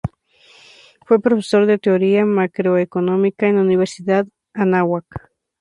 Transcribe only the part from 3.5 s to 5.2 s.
la Universidad Anáhuac.